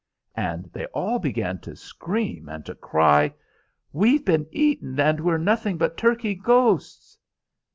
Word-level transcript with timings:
And 0.33 0.63
they 0.73 0.87
all 0.87 1.19
began 1.19 1.59
to 1.59 1.75
scream 1.75 2.49
and 2.49 2.65
to 2.65 2.73
cry, 2.73 3.35
"We've 3.93 4.25
been 4.25 4.47
eaten, 4.51 4.99
and 4.99 5.19
we're 5.19 5.37
nothing 5.37 5.77
but 5.77 5.95
turkey 5.95 6.33
ghosts." 6.33 7.19